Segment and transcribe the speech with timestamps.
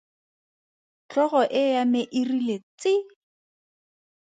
[1.09, 2.93] Tlhogo e ya me e rile tsi!